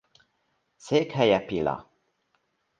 Székhelye 0.75 1.39
Pila. 1.45 1.91